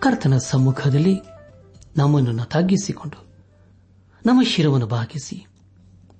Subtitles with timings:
[0.00, 1.14] ಕರ್ತನ ಸಮ್ಮುಖದಲ್ಲಿ
[1.96, 3.18] ನಮ್ಮನ್ನು ತಗ್ಗಿಸಿಕೊಂಡು,
[4.26, 5.36] ನಮ್ಮ ಶಿರವನ್ನು ಭಾಗಿಸಿ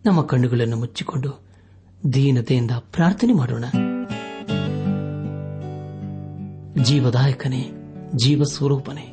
[0.05, 1.31] ನಮ್ಮ ಕಣ್ಣುಗಳನ್ನು ಮುಚ್ಚಿಕೊಂಡು
[2.13, 3.65] ದೀನತೆಯಿಂದ ಪ್ರಾರ್ಥನೆ ಮಾಡೋಣ.
[6.83, 7.63] ಜೀವದಾಯಕನೇ
[8.15, 9.07] ಜೀವ ಸ್ವರೂಪನೇ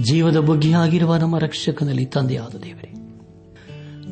[0.00, 2.92] ಜೀವದ ಬುಗ್ಗಿಯಾಗಿರುವ ನಮ್ಮ ರಕ್ಷಕನಲ್ಲಿ ತಂದೆಯಾದ ದೇವರೇ,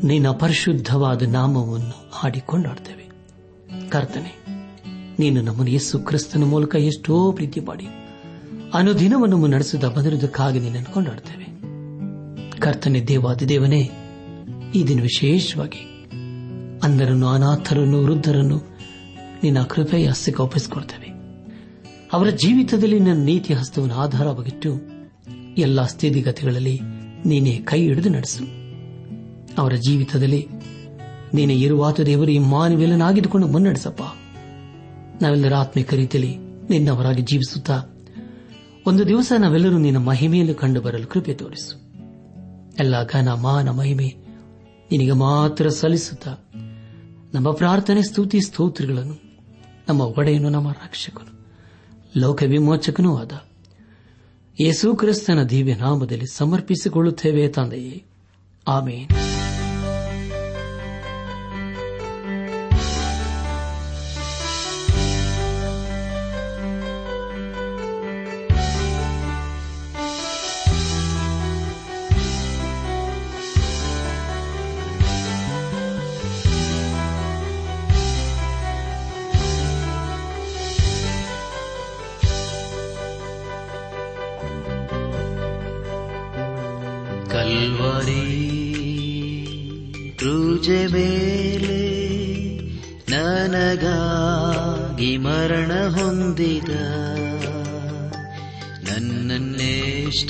[0.07, 3.07] ನಿನ್ನ ಪರಿಶುದ್ಧವಾದ ನಾಮವನ್ನು ಹಾಡಿಕೊಂಡಾಡ್ತೇವೆ.
[3.89, 4.33] ಕರ್ತನೆ,
[5.19, 7.89] ನೀನು ನಮ್ಮನ್ನು ಯೇಸು ಕ್ರಿಸ್ತನ ಮೂಲಕ ಎಷ್ಟೋ ಪ್ರೀತಿ ಮಾಡಿ
[8.75, 11.45] ಅನುದಿನವನ್ನು ನಡೆಸಿದ ಬಂದಿರುವುದಕ್ಕಾಗಿ ನಿನ್ನನ್ನು ಕೊಂಡಾಡ್ತೇವೆ
[12.59, 13.91] ಕರ್ತನೆ ದೇವಾದಿದೇವನೇ
[14.75, 16.07] ಈ ದಿನ ವಿಶೇಷವಾಗಿ
[16.83, 18.61] ಅಂಧರನ್ನು, ಅನಾಥರನ್ನು, ವೃದ್ಧರನ್ನು
[19.43, 21.09] ನಿನ್ನ ಕೃಪೆಯ ಹಸ್ತಕ್ಕೆ ಒಪ್ಪಿಸಿಕೊಡ್ತೇವೆ.
[22.13, 24.81] ಅವರ ಜೀವಿತದಲ್ಲಿ ನನ್ನ ನೀತಿ ಹಸ್ತವನ್ನು ಆಧಾರವಾಗಿಟ್ಟು
[25.59, 26.81] ಎಲ್ಲ ಸ್ಥಿತಿಗತಿಗಳಲ್ಲಿ
[27.27, 28.45] ನೀನೇ ಕೈ ಹಿಡಿದು ನಡೆಸು.
[29.59, 30.47] ಅವರ ಜೀವಿತದಲ್ಲಿ
[31.35, 34.03] ನೀನೇ ಇರುವಾತ ದೇವರು, ಈ ಮಾನವೀಯನಾಗಿದ್ದುಕೊಂಡು ಮುನ್ನಡೆಸಪ್ಪ.
[35.23, 36.37] ನಾವೆಲ್ಲರ ಆತ್ಮಿಕ ರೀತಿಯಲ್ಲಿ
[36.71, 37.83] ನಿನ್ನವರಾಗಿ ಜೀವಿಸುತ್ತಾ
[38.91, 41.77] ಒಂದು ದಿವಸ ನಾವೆಲ್ಲರೂ ನಿನ್ನ ಮಹಿಮೆಯಲ್ಲಿ ಕಂಡು ಬರಲು ಕೃಪೆ ತೋರಿಸು.
[42.79, 44.15] ಎಲ್ಲ ಘನ, ಮಾನ, ಮಹಿಮೆ
[44.91, 46.35] ನಿನಗೆ ಮಾತ್ರ ಸಲ್ಲಿಸುತ್ತಾ
[47.35, 49.21] ನಮ್ಮ ಪ್ರಾರ್ಥನೆ, ಸ್ತುತಿ, ಸ್ತೋತ್ರಗಳನ್ನು
[49.89, 51.47] ನಮ್ಮ ಒಡೆಯನು, ನಮ್ಮ ರಕ್ಷಕನು,
[52.17, 53.33] ಲೋಕ ವಿಮೋಚಕನೂ ಆದ.
[54.61, 58.05] ಯೇಸು ಕ್ರಿಸ್ತನ ದಿವ್ಯ ನಾಮದಲ್ಲಿ ಸಮರ್ಪಿಸಿಕೊಳ್ಳುತ್ತೇವೆ ತಂದೆಯೇ.
[58.69, 59.30] ಆಮೇನ್.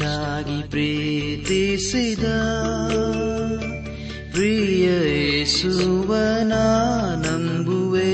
[0.01, 2.25] ನನ್ನನ್ನೇಷ್ಟಾಗಿ ಪ್ರೀತಿಸಿದ
[4.33, 6.53] ಪ್ರಿಯ ಯೇಸುವನ
[7.27, 8.13] ನಂಬುವೆ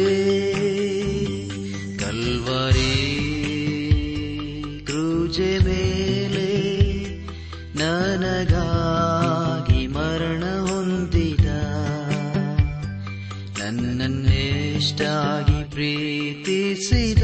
[1.98, 2.96] ಕಲ್ವರಿ
[4.86, 6.50] ಕ್ರೂಜೆ ಮೇಲೆ
[7.78, 11.46] ನನಗಾಗಿ ಮರಣ ಹೊಂದಿದ.
[13.62, 17.22] ನನ್ನನ್ನೇಷ್ಟಾಗಿ ಪ್ರೀತಿಸಿದ.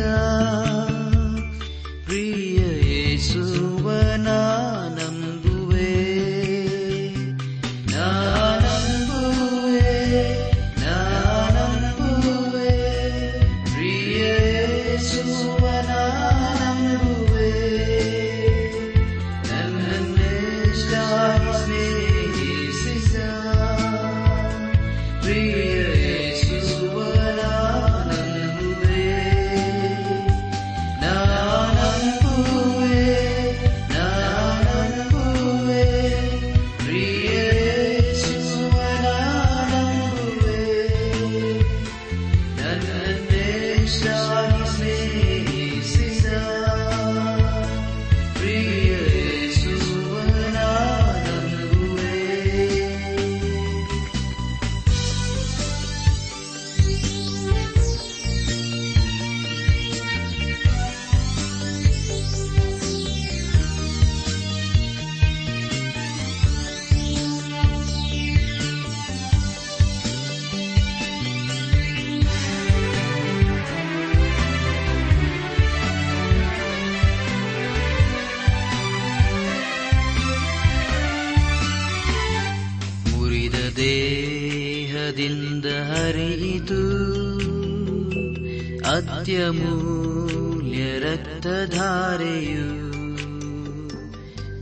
[89.42, 92.68] ಅತ್ಯಮೂಲ್ಯ ರಕ್ತಧಾರೆಯು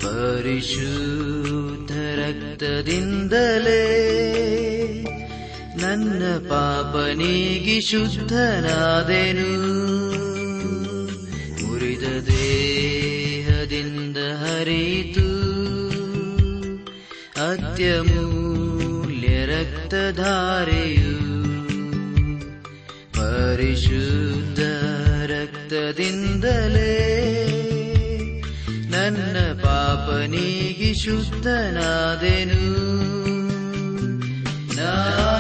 [0.01, 3.83] ಪರಿಶುದ್ಧ ರಕ್ತದಿಂದಲೇ
[5.77, 9.53] ನನ್ನ ಪಾಪನಿಗೆ ಶುದ್ಧನಾದೆನು.
[11.65, 15.29] ಮುರಿದ ದೇಹದಿಂದ ಹರಿತು
[17.51, 21.21] ಅತ್ಯಮೂಲ್ಯ ರಕ್ತಧಾರೆಯು
[23.15, 24.60] ಪರಿಶುದ್ಧ
[25.91, 26.93] ರಕ್ತದಿಂದಲೇ
[28.91, 32.63] ನನ್ನ ಪಾಪ ನೀಗಿ ಶುದ್ಧನಾದೆನು.
[34.77, 35.40] ನಾನಂಬುವೆ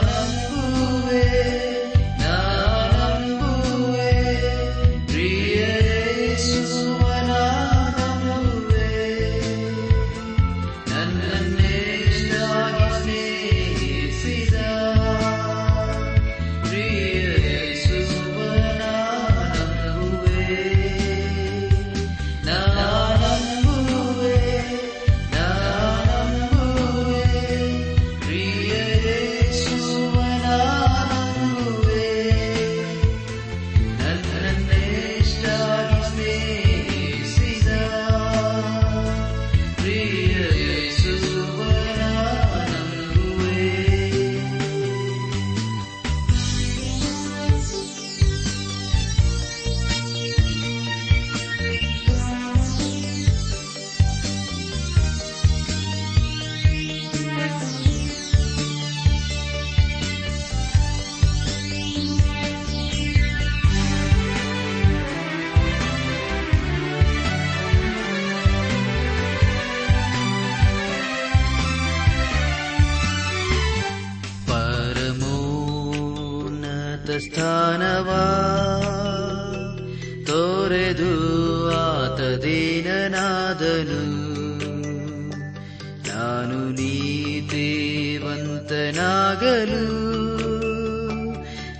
[88.70, 89.84] ನೀತಿವಂತನಾಗಲು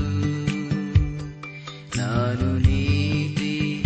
[1.98, 3.84] ನಾನು ನೀತಿವಂತನಾಗಲು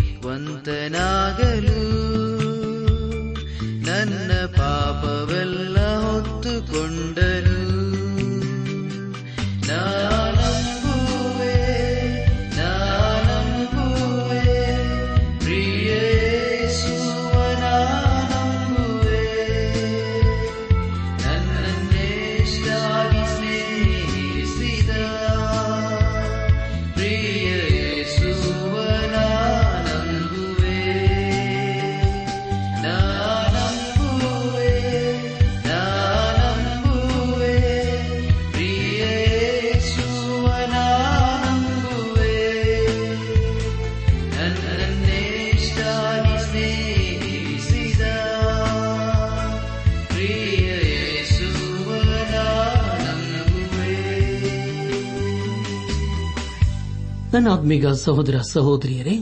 [57.39, 59.19] ನನ್ನ ಆತ್ಮೀಗ ಸಹೋದರ ಸಹೋದರಿಯರೇ,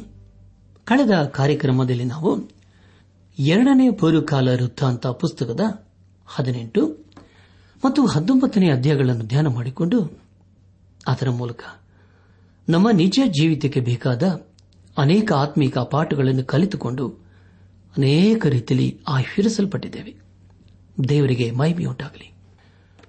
[0.85, 2.51] ಕಳೆದ ಕಾರ್ಯಕ್ರಮದಲ್ಲಿ ನಾವು
[3.39, 5.61] ಎರಡನೇ ಪೂರ್ವಕಾಲ ವೃತ್ತಾಂತ ಪುಸ್ತಕದ
[6.27, 6.87] ಹದಿನೆಂಟು
[7.85, 10.19] ಮತ್ತು ಹತ್ತೊಂಬತ್ತನೇ ಅಧ್ಯಾಯಗಳನ್ನು ಧ್ಯಾನ ಮಾಡಿಕೊಂಡು
[11.07, 11.61] ಅದರ ಮೂಲಕ
[12.69, 14.23] ನಮ್ಮ ನಿಜ ಜೀವಿತಕ್ಕೆ ಬೇಕಾದ
[14.99, 17.09] ಅನೇಕ ಆತ್ಮೀಕ ಪಾಠಗಳನ್ನು ಕಲಿತುಕೊಂಡು
[17.97, 20.15] ಅನೇಕ ರೀತಿಯಲ್ಲಿ ಆಶೀರ್ವಿಸಲ್ಪಟ್ಟಿದ್ದೇವೆ.
[21.09, 22.33] ದೇವರಿಗೆ ಮಹಿಮೆಯುಂಟಾಗಲಿ.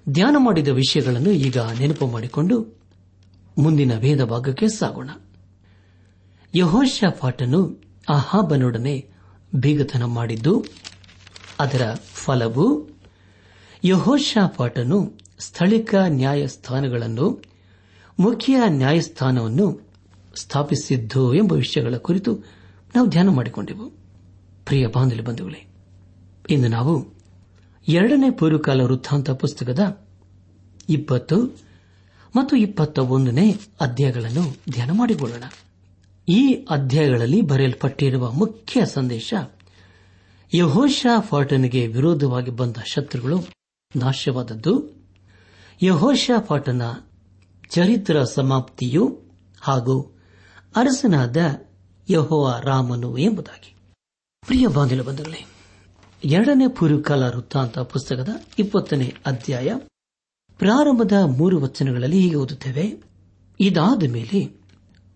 [0.08, 2.77] ಧ್ಯಾನ ಮಾಡಿದ ವಿಷಯಗಳನ್ನು ಈಗ ನೆನಪು ಮಾಡಿಕೊಂಡು
[3.58, 5.10] ಮುಂದಿನ ಭೇದ ಭಾಗಕ್ಕೆ ಸಾಗೋಣ.
[6.54, 9.10] ಯಹೋಶಾಫಾಟನು ಅಹಾಬನೊಡನೆ
[9.54, 10.64] ಬೀಗತನ ಮಾಡಿದ್ದು,
[11.60, 12.88] ಅದರ ಫಲವು
[13.84, 17.42] ಯಹೋಶಾಫಾಟನು ಸ್ಥಳೀಕ ನ್ಯಾಯಸ್ಥಾನಗಳನ್ನು,
[18.20, 19.80] ಮುಖ್ಯ ನ್ಯಾಯಸ್ಥಾನವನ್ನು
[20.36, 22.34] ಸ್ಥಾಪಿಸಿದ್ದು ಎಂಬ ವಿಷಯಗಳ ಕುರಿತು
[22.96, 23.90] ನಾವು ಧ್ಯಾನ ಮಾಡಿಕೊಂಡೆವು.
[24.66, 25.66] ಪ್ರಿಯ ಬಾಂಧವ್ಯ ಬಂಧುಗಳೇ,
[26.50, 27.06] ಇಂದು ನಾವು
[27.88, 30.06] ಎರಡನೇ ಪೂರ್ವಕಾಲ ವೃತ್ತಾಂತ ಪುಸ್ತಕದ
[30.88, 31.67] ಇಪ್ಪತ್ತು
[32.36, 35.44] ಮತ್ತು ಇಪ್ಪತ್ತ ಒಂದನೇ ಅಧ್ಯಾಯಗಳನ್ನು ಧ್ಯಾನ ಮಾಡಿಕೊಳ್ಳೋಣ.
[36.28, 39.34] ಈ ಅಧ್ಯಾಯಗಳಲ್ಲಿ ಬರೆಯಲ್ಪಟ್ಟಿರುವ ಮುಖ್ಯ ಸಂದೇಶ
[40.54, 43.44] ಯಹೋಶಾಫಾಟನಿಗೆ ವಿರೋಧವಾಗಿ ಬಂದ ಶತ್ರುಗಳು
[43.96, 44.98] ನಾಶವಾದದ್ದು.
[45.82, 46.82] ಯಹೋಶಾಫಾಟನ
[47.70, 49.22] ಚರಿತ್ರ ಸಮಾಪ್ತಿಯು
[49.60, 50.18] ಹಾಗೂ
[50.76, 51.36] ಅರಸನಾದ
[52.10, 53.74] ಯಹೋವ ರಾಮನು ಎಂಬುದಾಗಿ.
[54.46, 55.46] ಪ್ರಿಯ ಬಾಂಧವ ಬಂಧುಗಳೇ
[56.24, 59.70] ಎರಡನೇ ಪೂರ್ವಕಾಲ ವೃತ್ತಾಂತ ಪುಸ್ತಕದ ಇಪ್ಪತ್ತನೇ ಅಧ್ಯಾಯ
[60.58, 63.02] ಪ್ರಾರಂಭದ ಮೂರು ವಚನಗಳಲ್ಲಿ ಹೀಗೆ ಓದುತ್ತೇವೆ.
[63.60, 64.40] ಇದಾದ ಮೇಲೆ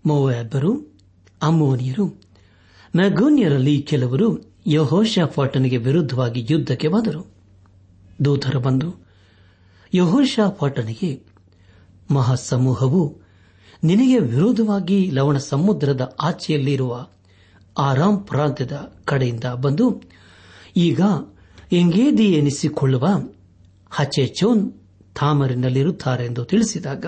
[0.07, 0.73] ಮೋವಾಬರು
[1.43, 2.07] ಅಮೋನಿಯರು
[2.97, 4.29] ಮೆಗೋನ್ಯರಲ್ಲಿ ಕೆಲವರು
[4.67, 7.23] ಯಹೋಶಾಫಾಟನಿಗೆ ವಿರುದ್ಧವಾಗಿ ಯುದ್ಧಕ್ಕೆ ಬಂದರು
[8.25, 9.07] ದೂತರು ಬಂದು
[9.95, 11.11] ಯಹೋಶಾಫಾಟನಿಗೆ
[12.11, 13.23] ಮಹಾಸಮೂಹವು
[13.85, 17.07] ನಿನಗೆ ವಿರೋಧವಾಗಿ ಲವಣ ಸಮುದ್ರದ ಆಚೆಯಲ್ಲಿರುವ
[17.79, 20.03] ಆರಾಮ್ ಪ್ರಾಂತ್ಯದ ಕಡೆಯಿಂದ ಬಂದು,
[20.77, 21.01] ಈಗ
[21.73, 23.09] ಎಂಗೇದಿ ಎನಿಸಿಕೊಳ್ಳುವ
[23.91, 24.82] ಹಚೆಚೋನ್
[25.15, 27.07] ತಾಮರಿನಲ್ಲಿರುತ್ತಾರೆ ಎಂದು ತಿಳಿಸಿದಾಗ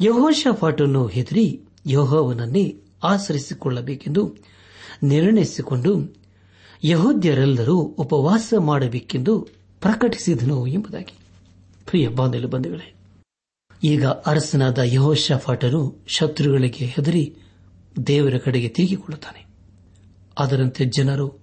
[0.00, 4.36] ಯಹೋಶಫಾಟನ್ನು ಹೆದರಿ ಯಹೋವನನ್ನೇ ಆಚರಿಸಿಕೊಳ್ಳಬೇಕೆಂದು
[5.02, 6.16] ನಿರ್ಣಯಿಸಿಕೊಂಡು
[6.84, 9.48] ಯಹೋದ್ಯರೆಲ್ಲರೂ ಉಪವಾಸ ಮಾಡಬೇಕೆಂದು
[9.80, 11.18] ಪ್ರಕಟಿಸಿದನು ಎಂಬುದಾಗಿ.
[11.86, 12.94] ಪ್ರಿಯ ಬಂಧುಗಳೇ,
[13.84, 17.36] ಈಗ ಅರಸನಾದ ಯಹೋಶಫಾಟನು ಶತ್ರುಗಳಿಗೆ ಹೆದರಿ
[18.06, 19.46] ದೇವರ ಕಡೆಗೆ ತಿರುಗಿಕೊಳ್ಳುತ್ತಾನೆ.
[20.38, 21.38] ಅದರಂತೆ ಜನರು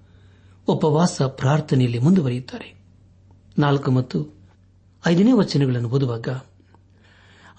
[0.68, 2.76] ಉಪವಾಸ ಪ್ರಾರ್ಥನೆಯಲ್ಲಿ ಮುಂದುವರಿಯುತ್ತಾರೆ.
[3.60, 4.43] ನಾಲ್ಕು ಮತ್ತು
[5.08, 6.28] ಐದನೇ ವಚನಗಳನ್ನು ಓದುವಾಗ,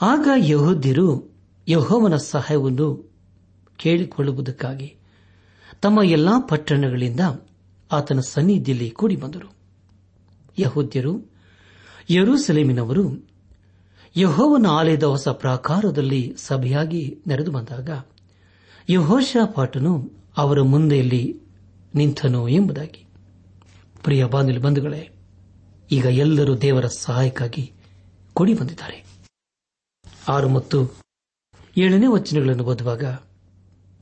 [0.02, 1.34] ಆಗ ಯಹೋದ್ಯರು
[1.68, 3.12] ಯಹೋವನ ಸಹಾಯವನ್ನು
[3.76, 4.96] ಕೇಳಿಕೊಳ್ಳುವುದಕ್ಕಾಗಿ
[5.82, 7.20] ತಮ್ಮ ಎಲ್ಲಾ ಪಟ್ಟಣಗಳಿಂದ
[7.92, 9.52] ಆತನ ಸನ್ನಿಧಿಯಲ್ಲಿ ಕೂಡಿ ಬಂದರು.
[10.58, 11.32] ಯಹೋದ್ಯರು
[12.10, 13.28] ಯರೂಸಲೇಮಿನವರು
[14.16, 17.90] ಯಹೋವನ ಆಲಯದ ಹೊಸ ಪ್ರಾಕಾರದಲ್ಲಿ ಸಭೆಯಾಗಿ ನೆರೆದು ಬಂದಾಗ
[18.90, 21.40] ಯಹೋಶಾಪಾಟನು ಅವರ ಮುಂದೆಯಲ್ಲಿ
[21.94, 23.06] ನಿಂತನು ಎಂಬುದಾಗಿ.
[24.02, 25.13] ಪ್ರಿಯ ಬಂಧುಗಳೇ
[25.90, 27.72] ಈಗ ಎಲ್ಲರೂ ದೇವರ ಸಹಾಯಕ್ಕಾಗಿ
[28.34, 29.04] ಕೊಡಿ ಬಂದಿದ್ದಾರೆ.
[30.28, 30.94] ಆರು ಮತ್ತು
[31.76, 33.04] ಏಳನೇ ವಚನಗಳನ್ನು ಓದುವಾಗ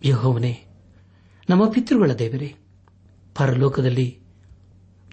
[0.04, 0.66] ಯಹೋವನೇ,
[1.50, 2.54] ನಮ್ಮ ಪಿತೃಗಳ ದೇವರೇ,
[3.34, 4.18] ಪರಲೋಕದಲ್ಲಿ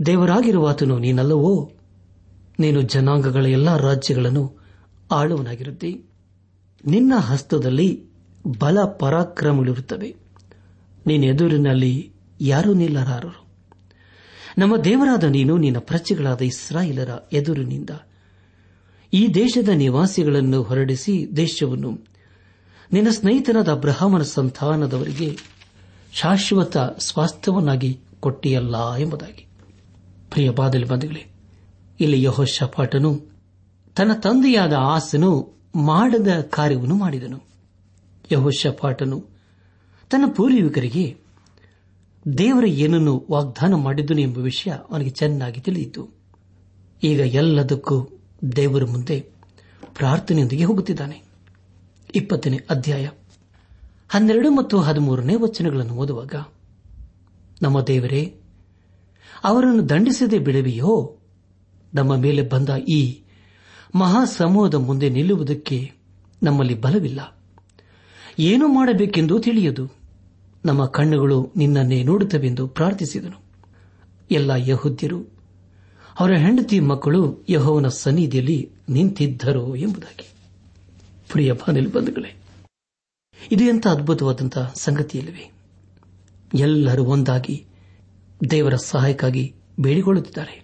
[0.06, 1.72] ದೇವರಾಗಿರುವಾತನು ನೀನಲ್ಲವೋ?
[2.60, 4.58] ನೀನು ಜನಾಂಗಗಳ ಎಲ್ಲಾ ರಾಜ್ಯಗಳನ್ನು
[5.12, 5.92] ಆಳುವನಾಗಿರುತ್ತೆ
[6.86, 8.10] ನಿನ್ನ ಹಸ್ತದಲ್ಲಿ
[8.60, 10.16] ಬಲ ಪರಾಕ್ರಮಗಳಿರುತ್ತವೆ
[11.08, 12.12] ನೀನೆದುರಿನಲ್ಲಿ
[12.42, 13.49] ಯಾರೂ ನಿಲ್ಲರಾರರು.
[14.60, 17.90] ನಮ್ಮ ದೇವರಾದ ನೀನು ನಿನ್ನ ಪ್ರಜೆಗಳಾದ ಇಸ್ರಾಯೇಲರ ಎದುರಿನಿಂದ.
[19.14, 22.00] ಈ ದೇಶದ ನಿವಾಸಿಗಳನ್ನು ಹೊರಡಿಸಿ ದೇಶವನ್ನು
[22.94, 25.38] ನಿನ್ನ ಸ್ನೇಹಿತನಾದ ಅಬ್ರಹಾಮನ ಸಂತಾನದವರಿಗೆ
[26.14, 29.48] ಶಾಶ್ವತ ಸ್ವಾಸ್ಥ್ಯವನ್ನಾಗಿ ಕೊಟ್ಟಿಯಲ್ಲ ಎಂಬುದಾಗಿ.
[30.32, 31.26] ಪ್ರಿಯ ಬಾದಲಿ ಬಂಧುಗಳೇ,
[32.00, 33.22] ಇಲ್ಲಿ ಯಹೋಶಪಾಟನು
[33.96, 37.44] ತನ್ನ ತಂದೆಯಾದ ಆಸನು ಮಾಡದ ಕಾರ್ಯವನ್ನು ಮಾಡಿದನು.
[38.32, 39.26] ಯಹೋಶಪಾಟನು
[40.10, 41.29] ತನ್ನ ಪೂರ್ವಿಕರಿಗೆ
[42.38, 46.10] ದೇವರ ಏನನ್ನು ವಾಗ್ದಾನ ಮಾಡಿದ್ದನು ಎಂಬ ವಿಷಯ ಅವನಿಗೆ ಚೆನ್ನಾಗಿ ತಿಳಿಯಿತು.
[47.04, 48.10] ಈಗ ಎಲ್ಲದಕ್ಕೂ
[48.56, 49.20] ದೇವರ ಮುಂದೆ
[49.96, 51.22] ಪ್ರಾರ್ಥನೆಯೊಂದಿಗೆ ಹೋಗುತ್ತಿದ್ದಾನೆ.
[52.16, 53.10] ಇಪ್ಪತ್ತನೇ ಅಧ್ಯಾಯ.
[54.10, 56.36] ಹನ್ನೆರಡು ಮತ್ತು ಹದಿಮೂರನೇ ವಚನಗಳನ್ನು ಓದುವಾಗ,
[57.62, 58.36] ನಮ್ಮ ದೇವರೇ,
[59.44, 61.18] ಅವರನ್ನು ದಂಡಿಸದೆ ಬಿಡುವಿಯೋ?
[61.94, 63.22] ನಮ್ಮ ಮೇಲೆ ಬಂದ ಈ
[63.96, 65.92] ಮಹಾಸಮೂಹದ ಮುಂದೆ ನಿಲ್ಲುವುದಕ್ಕೆ
[66.44, 67.38] ನಮ್ಮಲ್ಲಿ ಬಲವಿಲ್ಲ.
[68.40, 69.99] ಏನು ಮಾಡಬೇಕೆಂದು ತಿಳಿಯದು.
[70.66, 73.42] ನಮ್ಮ ಕಣ್ಣುಗಳು ನಿನ್ನನ್ನೇ ನೋಡುತ್ತವೆಂದು ಪ್ರಾರ್ಥಿಸಿದನು.
[74.32, 75.24] ಎಲ್ಲ ಯಹುದ್ಯರು,
[76.20, 80.30] ಅವರ ಹೆಂಡತಿ ಮಕ್ಕಳು ಯಹೋವನ ಸನ್ನಿಧಿಯಲ್ಲಿ ನಿಂತಿದ್ದರು ಎಂಬುದಾಗಿ.
[81.32, 82.36] ಪ್ರಿಯ ಬಾನಿಲು ಬಂಧುಗಳೇ,
[83.52, 85.52] ಇದು ಎಂಥ ಅದ್ಭುತವಾದಂತಹ ಸಂಗತಿಯಲ್ಲವೇ?
[86.54, 87.66] ಎಲ್ಲರೂ ಒಂದಾಗಿ
[88.52, 90.64] ದೇವರ ಸಹಾಯಕ್ಕಾಗಿ ಬೇಡಿಕೊಳ್ಳುತ್ತಿದ್ದಾರೆ.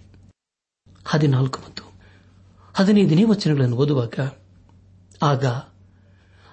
[1.06, 1.92] ಹದಿನಾಲ್ಕು ಮತ್ತು
[2.74, 4.14] ಹದಿನೈದನೇ ವಚನಗಳನ್ನು ಓದುವಾಗ,
[5.24, 5.46] ಆಗ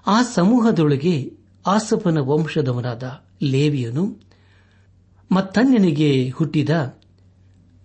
[0.07, 1.33] ಆ ಸಮೂಹದೊಳಗೆ
[1.67, 4.21] ಆಸಪನ ವಂಶದವನಾದ ಲೇವಿಯನು,
[5.33, 6.99] ಮತ್ತನ್ಯನಿಗೆ ಹುಟ್ಟಿದ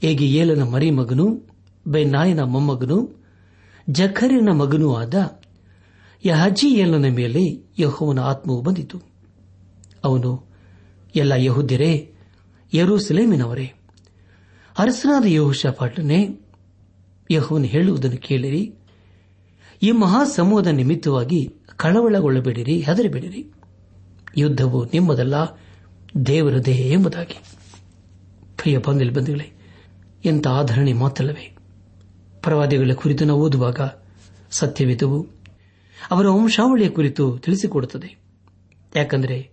[0.04, 1.42] ಏಗಿಯೇಲನ ಮರಿಮಗನು
[1.88, 3.24] ಬೆನ್ನಾಯನ ಮೊಮ್ಮಗನು,
[3.90, 5.40] ಜಖರಿನ ಮಗನೂ ಆದ
[6.26, 9.02] ಯಹಜಿಯೇಲನ ಮೇಲೆ ಯಹೋವನ ಆತ್ಮವು ಬಂದಿತು.
[10.04, 10.48] ಅವನು,
[11.16, 12.14] ಎಲ್ಲ ಯಹುದ್ಯರೇ,
[12.74, 13.74] ಯರೂಸಲೇಮಿನವರೇ,
[14.78, 16.40] ಅರಸನಾದ ಯಹೋಶಾಫಾಟನೇ
[17.32, 18.74] ಯಹೋವನು ಹೇಳುವುದನ್ನು ಕೇಳಿರಿ.
[19.84, 23.52] ಈ ಮಹಾಸಮೂಹದ ನಿಮಿತ್ತವಾಗಿ ಕಳವಳಗೊಳ್ಳಬೇಡಿರಿ, ಹೆದರಬೇಡಿರಿ.
[24.38, 25.36] ಯುದ್ಧವು ನಿಮ್ಮದಲ್ಲ,
[26.26, 27.44] ದೇವರದೇ ಎಂಬುದಾಗಿ.
[28.58, 29.52] ಪ್ರಿಯ ಬಂದಿಲ್ ಬಂಧುಗಳೇ,
[30.26, 31.56] ಎಂಥ ಆಧರಣೆ ಮಾತಲ್ಲವೇ
[32.42, 33.80] ಪ್ರವಾದಿಗಳ ಕುರಿತು ನಾವು ಓದುವಾಗ
[34.52, 35.28] ಸತ್ಯವಿದುವು.
[36.12, 38.18] ಅವರ ವಂಶಾವಳಿಯ ಕುರಿತು ತಿಳಿಸಿಕೊಡುತ್ತದೆ.
[38.96, 39.52] ಯಾಕಂದರೆ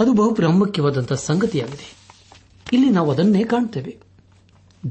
[0.00, 1.96] ಅದು ಬಹು ಪ್ರಾಮುಖ್ಯವಾದಂತಹ ಸಂಗತಿಯಾಗಿದೆ.
[2.72, 3.96] ಇಲ್ಲಿ ನಾವು ಅದನ್ನೇ ಕಾಣುತ್ತೇವೆ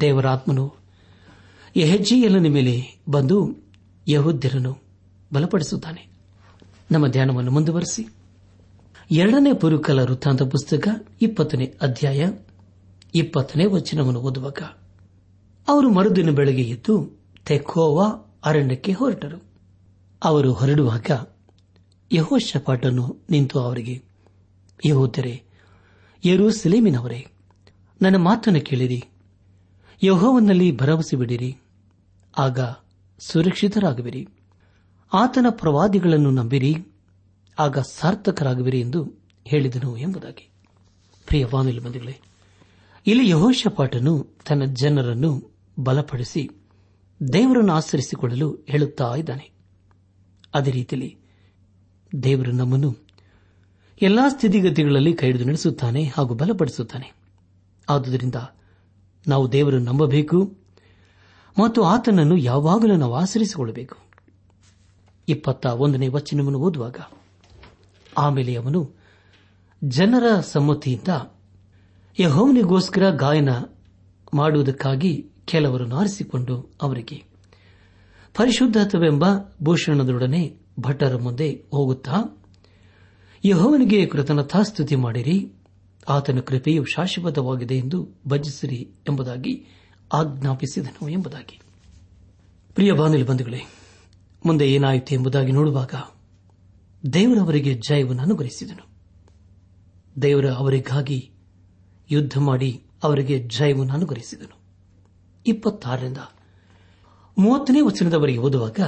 [0.01, 0.75] ದೇವರ ಆತ್ಮನು
[1.77, 3.55] ಯಹಜ್ಜಿಯಲ್ಲನ ಮೇಲೆ ಬಂದು
[4.10, 4.77] ಯಹುದ್ಯರನ್ನು
[5.34, 6.08] ಬಲಪಡಿಸುತ್ತಾನೆ.
[6.91, 8.08] ನಮ್ಮ ಧ್ಯಾನವನ್ನು ಮುಂದುವರೆಸಿ.
[9.11, 10.87] ಎರಡನೇ ಪುರುಕಲ ವೃತ್ತಾಂತ ಪುಸ್ತಕ,
[11.21, 12.29] ಇಪ್ಪತ್ತನೇ ಅಧ್ಯಾಯ,
[13.15, 14.57] ಇಪ್ಪತ್ತನೇ ವಚನವನ್ನು ಓದುವಾಗ.
[15.67, 19.43] ಅವರು ಮರುದಿನ ಬೆಳಗ್ಗೆ ಎದ್ದು ತೆಕೋವಾ ಅರಣ್ಯಕ್ಕೆ ಹೊರಟರು.
[20.23, 21.11] ಅವರು ಹೊರಡುವಾಗ
[22.11, 24.01] ಯಹೋಶಪಾಟನ್ನು ನಿಂತು ಅವರಿಗೆ
[24.85, 25.43] ಯಹೋದರೇ
[26.25, 27.27] ಯರೂಸಲೇಮಿನವರೇ,
[28.01, 29.03] ನನ್ನ ಮಾತನ್ನು ಕೇಳಿರಿ.
[30.03, 31.57] ಯಹೋವನ್ನಲ್ಲಿ ಭರವಸೆ ಬಿಡಿರಿ.
[32.37, 32.59] ಆಗ
[33.19, 34.27] ಸುರಕ್ಷಿತರಾಗುವಿರಿ.
[35.13, 36.75] ಆತನ ಪ್ರವಾದಿಗಳನ್ನು ನಂಬಿರಿ.
[37.61, 40.51] ಆಗ ಸಾರ್ಥಕರಾಗುವಿರಿ ಎಂದು ಹೇಳಿದನು ಎಂಬುದಾಗಿ.
[41.27, 42.19] ಪ್ರಿಯ ವಾಮಿಲ್ ಬಂಧುಗಳೇ,
[43.07, 46.49] ಇಲ್ಲಿ ಯಹೋಶಪಾಟನು ತನ್ನ ಜನರನ್ನು ಬಲಪಡಿಸಿ
[47.33, 49.51] ದೇವರನ್ನು ಆಚರಿಸಿಕೊಳ್ಳಲು ಹೇಳುತ್ತಾ ಇದ್ದಾನೆ.
[50.53, 51.17] ಅದೇ ರೀತಿಯಲ್ಲಿ
[52.23, 52.95] ದೇವರು ನಮ್ಮನ್ನು
[54.01, 57.13] ಎಲ್ಲಾ ಸ್ಥಿತಿಗತಿಗಳಲ್ಲಿ ಕೈಹಿಡಿದು ನಡೆಸುತ್ತಾನೆ ಹಾಗೂ ಬಲಪಡಿಸುತ್ತಾನೆ.
[57.89, 58.35] ಆದುದರಿಂದ
[59.27, 60.57] ನಾವು ದೇವರನ್ನು ನಂಬಬೇಕು
[61.59, 63.97] ಮತ್ತು ಆತನನ್ನು ಯಾವಾಗಲೂ ನಾವು ಆಚರಿಸಿಕೊಳ್ಳಬೇಕು.
[65.27, 66.95] ಇಪ್ಪತ್ತ ಒಂದನೇ ವಚನವನ್ನು ಓದುವಾಗ
[68.17, 68.95] ಆಮೇಲೆ ಅವನು
[69.83, 71.07] ಜನರ ಸಮ್ಮತಿಯಿಂದ
[72.19, 73.49] ಯಹೋವನಿಗೋಸ್ಕರ ಗಾಯನ
[74.33, 77.23] ಮಾಡುವುದಕ್ಕಾಗಿ ಕೆಲವರನ್ನು ಆರಿಸಿಕೊಂಡು ಅವರಿಗೆ
[78.37, 79.25] ಪರಿಶುದ್ಧತ್ವವೆಂಬ
[79.63, 82.41] ಭೂಷಣದೊಡನೆ ಭಟ್ಟರ ಮುಂದೆ ಹೋಗುತ್ತಾ?
[83.45, 85.53] ಯಹೋವನಿಗೆ ಕೃತಜ್ಞತಾಸ್ತುತಿ ಮಾಡಿರಿ.
[86.09, 88.75] ಆತನ ಕೃಪೆಯು ಶಾಶ್ವತವಾಗಿದೆ ಎಂದು ಭಜಿಸಿರಿ
[89.09, 89.65] ಎಂಬುದಾಗಿ
[90.13, 91.59] ಆಜ್ಞಾಪಿಸಿದನು ಎಂಬುದಾಗಿ.
[92.75, 93.61] ಪ್ರಿಯ ಬಾನಿಲ್ ಬಂಧುಗಳೇ,
[94.45, 95.93] ಮುಂದೆ ಏನಾಯಿತು ಎಂಬುದಾಗಿ ನೋಡುವಾಗ
[97.13, 98.91] ದೇವರವರಿಗೆ ಜಯವನ್ನು ಅನುಗ್ರಹಿಸಿದನು.
[100.22, 101.31] ದೇವರ ಅವರಿಗಾಗಿ
[102.12, 104.60] ಯುದ್ಧ ಮಾಡಿ ಅವರಿಗೆ ಜಯವನ್ನು ಅನುಗ್ರಹಿಸಿದನು.
[105.48, 106.17] ಇಪ್ಪತ್ತಾರರಿಂದ
[107.38, 108.79] ಮೂವತ್ತನೇ ವಚನದವರೆಗೆ ಓದುವಾಗ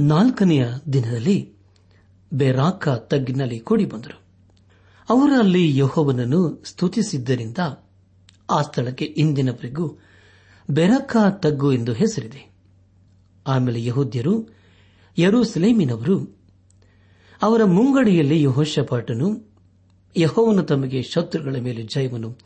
[0.00, 1.52] ನಾಲ್ಕನೆಯ ದಿನದಲ್ಲಿ
[2.32, 4.22] ಬೆರಾಕ ತಗ್ಗಿನಲ್ಲಿ ಕೂಡಿ ಬಂದರು.
[5.10, 7.58] ಅವರು ಅಲ್ಲಿ ಯಹೋವನನ್ನು ಸ್ತುತಿಸಿದ್ದರಿಂದ
[8.50, 9.98] ಆ ಸ್ಥಳಕ್ಕೆ ಇಂದಿನವರೆಗೂ
[10.70, 12.52] ಬೆರಾಕ ತಗ್ಗು ಎಂದು ಹೆಸರಿದೆ.
[13.46, 14.48] ಆಮೇಲೆ ಯಹೋದ್ಯರು
[15.18, 16.39] ಯರೂಸಲೇಮಿನವರು
[17.42, 19.50] ಅವರ ಮುಂಗಡಿಯಲ್ಲಿ ಯಹೋಶಪಾಟನು
[20.16, 22.38] ಯಹೋವನು ತಮಗೆ ಶತ್ರುಗಳ ಮೇಲೆ ಜಯವನ್ನು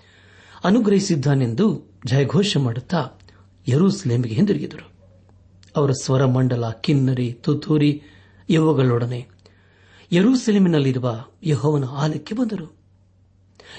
[0.65, 3.09] ಅನುಗ್ರಹಿಸಿದ್ದಾನೆಂದು ಜಯಘೋಷ ಮಾಡುತ್ತಾ
[3.69, 4.93] ಯರೂಸಲೇಮಿಗೆ ಹಿಂದಿರುಗಿದರು.
[5.77, 8.03] ಅವರ ಸ್ವರಮಂಡಲ ಕಿನ್ನರಿ, ತುತ್ತೂರಿ
[8.51, 9.27] ಇವುಗಳೊಡನೆ
[10.13, 12.77] ಯರೂಸಲೇಮಿನಲ್ಲಿರುವ ಯಹೋವನ ಆಲಕ್ಕೆ ಬಂದರು.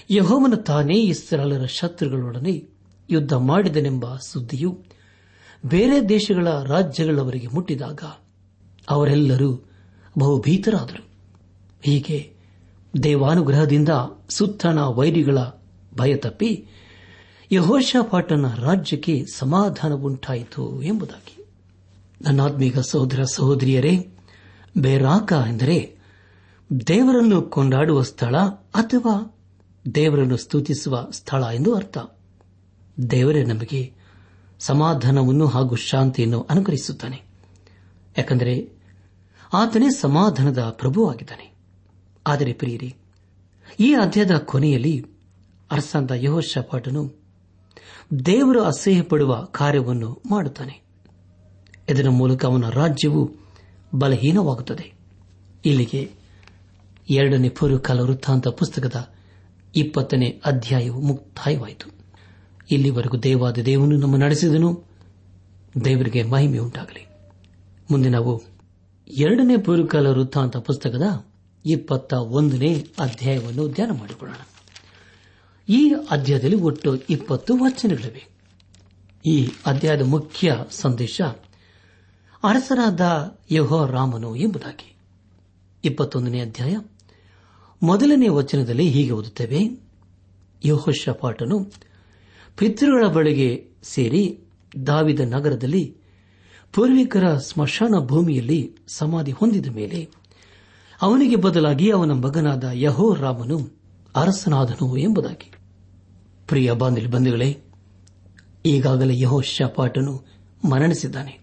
[0.09, 2.67] ಯಹೋವನ ತಾನೇ ಇಸ್ರಾಲರ ಶತ್ರುಗಳೊಡನೆ
[3.09, 4.83] ಯುದ್ಧ ಮಾಡಿದನೆಂಬ ಸುದ್ದಿಯು
[5.65, 8.03] ಬೇರೆ ದೇಶಗಳ ರಾಜ್ಯಗಳವರಿಗೆ ಮುಟ್ಟಿದಾಗ
[8.89, 9.64] ಅವರೆಲ್ಲರೂ
[10.19, 11.05] ಬಹುಭೀತರಾದರು.
[11.81, 12.33] ಹೀಗೆ
[13.03, 13.89] ದೇವಾನುಗ್ರಹದಿಂದ
[14.29, 15.37] ಸುತ್ತಣ ವೈರಿಗಳ
[15.97, 16.65] ಭಯ ತಪ್ಪಿ
[17.51, 21.45] ಯಹೋಶಾಪಾಟನ ರಾಜ್ಯಕ್ಕೆ ಸಮಾಧಾನವುಂಟಾಯಿತು ಎಂಬುದಾಗಿ.
[22.21, 24.09] ನನ್ನಾತ್ಮೀಗ ಸಹೋದರ ಸಹೋದರಿಯರೇ,
[24.77, 25.95] ಬೇರಾಕ ಎಂದರೆ
[26.87, 28.35] ದೇವರನ್ನು ಕೊಂಡಾಡುವ ಸ್ಥಳ
[28.73, 29.37] ಅಥವಾ
[29.95, 31.97] ದೇವರನ್ನು ಸ್ತುತಿಸುವ ಸ್ಥಳ ಎಂದು ಅರ್ಥ.
[33.11, 33.93] ದೇವರೇ ನಮಗೆ
[34.59, 37.21] ಸಮಾಧಾನವನ್ನು ಹಾಗೂ ಶಾಂತಿಯನ್ನು ಅನುಕರಿಸುತ್ತಾನೆ
[38.17, 38.74] ಯಾಕೆಂದರೆ
[39.53, 41.53] ಆತನೇ ಸಮಾಧಾನದ ಪ್ರಭುವಾಗಿದ್ದಾನೆ.
[42.27, 42.95] ಆದರೆ ಪ್ರಿಯರಿ,
[43.79, 45.05] ಈ ಅಧ್ಯಾಯದ ಕೊನೆಯಲ್ಲಿ
[45.71, 47.13] ಅರಸಂತ ಯಹೋಶಪಾಟನು
[48.25, 50.81] ದೇವರು ಅಸಹ್ಯ ಪಡುವ ಕಾರ್ಯವನ್ನು ಮಾಡುತ್ತಾನೆ.
[51.89, 53.31] ಇದರ ಮೂಲಕ ಅವನ ರಾಜ್ಯವು
[53.95, 54.93] ಬಲಹೀನವಾಗುತ್ತದೆ.
[55.65, 56.11] ಇಲ್ಲಿಗೆ
[57.09, 59.13] ಎರಡನೇ ಪೂರ್ವಕಾಲ ವೃತ್ತಾಂತ ಪುಸ್ತಕದ
[59.75, 61.91] ಇಪ್ಪತ್ತನೇ ಅಧ್ಯಾಯವು ಮುಕ್ತಾಯವಾಯಿತು.
[62.71, 64.83] ಇಲ್ಲಿವರೆಗೂ ದೇವಾದ ದೇವನು ನಮ್ಮ ನಡೆಸಿದನು.
[65.85, 67.07] ದೇವರಿಗೆ ಮಹಿಮೆ ಉಂಟಾಗಲಿ
[67.91, 68.54] ಮುಂದೆ ನಾವು
[69.07, 71.25] ಎರಡನೇ ಪೂರ್ವಕಾಲ ವೃತ್ತಾಂತ ಪುಸ್ತಕದ
[71.65, 74.45] ಇಪ್ಪತ್ತ ಒಂದನೇ ಅಧ್ಯಾಯವನ್ನು ಧ್ಯಾನ ಮಾಡಿಕೊಳ್ಳೋಣ.
[75.69, 78.27] ಈ ಅಧ್ಯಾಯದಲ್ಲಿ ಒಟ್ಟು ಇಪ್ಪತ್ತು ವಚನಗಳಿವೆ.
[79.31, 81.21] ಈ ಅಧ್ಯಾಯದ ಮುಖ್ಯ ಸಂದೇಶ
[82.43, 83.01] ಅರಸರಾದ
[83.51, 84.95] ಯಹೋ ರಾಮನು ಎಂಬುದಾಗಿ.
[85.85, 86.77] ಇಪ್ಪತ್ತೊಂದನೇ ಅಧ್ಯಾಯ.
[87.83, 89.81] ಮೊದಲನೇ ವಚನದಲ್ಲಿ ಹೀಗೆ ಓದುತ್ತೇವೆ.
[90.65, 91.71] ಯಹೋಶಪಾಟನು
[92.57, 94.39] ಪಿತೃಗಳ ಬಳಿಗೆ ಸೇರಿ
[94.87, 95.97] ದಾವಿದ ನಗರದಲ್ಲಿ
[96.75, 100.09] ಪೂರ್ವಿಕರ ಸ್ಮಶಾನ ಭೂಮಿಯಲ್ಲಿ ಸಮಾಧಿ ಹೊಂದಿದ ಮೇಲೆ
[101.01, 103.81] ಅವನಿಗೆ ಬದಲಾಗಿ ಅವನ ಮಗನಾದ ಯಹೋ ರಾಮನು
[104.15, 105.51] ಅರಸನಾದನು ಎಂಬುದಾಗಿ.
[106.47, 107.63] ಪ್ರಿಯ ಬಂಧುಗಳೇ,
[108.65, 110.25] ಈಗಾಗಲೇ ಯಹೋ ಶಪಾಟನು
[110.69, 111.39] ಮರಣಿಸಿದ್ದಾನೆ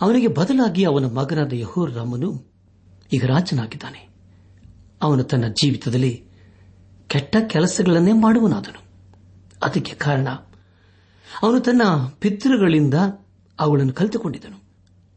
[0.00, 2.52] ಅವನಿಗೆ ಬದಲಾಗಿ ಅವನ ಮಗನಾದ ಯಹೋ ರಾಮನು
[3.12, 4.08] ಈಗ ರಾಜನಾಗಿದ್ದಾನೆ.
[5.02, 6.24] ಅವನು ತನ್ನ ಜೀವಿತದಲ್ಲಿ
[7.06, 8.82] ಕೆಟ್ಟ ಕೆಲಸಗಳನ್ನೇ ಮಾಡುವನಾದನು.
[9.62, 10.28] ಅದಕ್ಕೆ ಕಾರಣ,
[11.42, 11.82] ಅವನು ತನ್ನ
[12.18, 12.94] ಪಿತೃಗಳಿಂದ
[13.60, 14.64] ಅವುಗಳನ್ನು ಕಲಿತುಕೊಂಡಿದ್ದನು.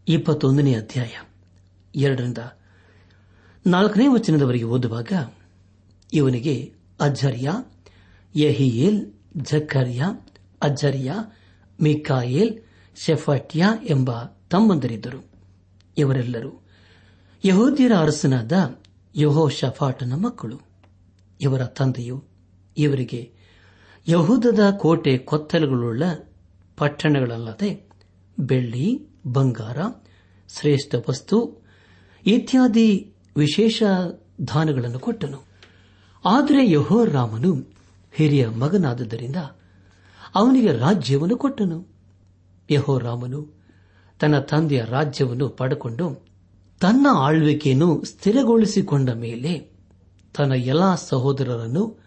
[0.08, 1.10] ಇಪ್ಪತ್ತೊಂದನೇ ಅಧ್ಯಾಯ,
[1.96, 2.38] ಎರಡರಿಂದ
[3.68, 5.12] ನಾಲ್ಕನೇ ವಚನದವರೆಗೆ ಓದುವಾಗ,
[6.14, 7.50] ಇವನಿಗೆ ಅಜ್ಜರಿಯ
[8.36, 10.04] ಯಹಿಯೇಲ್ ಝಕ್ಕರಿಯ
[10.62, 11.14] ಅಜ್ಜರಿಯ
[11.82, 12.60] ಮಿಕಾಯೇಲ್,
[12.96, 15.26] ಶೆಫಟ್ಯ ಎಂಬ ತಮ್ಮಂದರಿದ್ದರು.
[15.98, 16.62] ಇವರೆಲ್ಲರೂ
[17.46, 18.52] ಯಹೋದ್ಯರ ಅರಸನಾದ
[19.16, 20.60] ಯಹೋ ಶಫಾಟನ ಮಕ್ಕಳು.
[21.42, 22.24] ಇವರ ತಂದೆಯು
[22.78, 23.32] ಇವರಿಗೆ
[24.08, 26.04] ಯಹೂದದ ಕೋಟೆ ಕೊತ್ತಲುಗಳುಳ್ಳ
[26.78, 27.87] ಪಟ್ಟಣಗಳಲ್ಲದೆ
[28.40, 29.78] ಬೆಳ್ಳಿ, ಬಂಗಾರ,
[30.60, 31.62] ಶ್ರೇಷ್ಠ ವಸ್ತು
[32.26, 33.84] ಇತ್ಯಾದಿ ವಿಶೇಷ
[34.48, 35.48] ದಾನಗಳನ್ನು ಕೊಟ್ಟನು.
[36.26, 37.56] ಆದರೆ ಯಹೋರಾಮನು
[38.12, 39.36] ಹಿರಿಯ ಮಗನಾದದ್ದರಿಂದ
[40.36, 41.88] ಅವನಿಗೆ ರಾಜ್ಯವನ್ನು ಕೊಟ್ಟನು.
[42.70, 43.58] ಯಹೋರಾಮನು
[44.20, 46.28] ತನ್ನ ತಂದೆಯ ರಾಜ್ಯವನ್ನು ಪಡೆಕೊಂಡು
[46.82, 49.72] ತನ್ನ ಆಳ್ವಿಕೆಯನ್ನು ಸ್ಥಿರಗೊಳಿಸಿಕೊಂಡ ಮೇಲೆ
[50.38, 52.00] ತನ್ನ ಎಲ್ಲಾ ಸಹೋದರರನ್ನು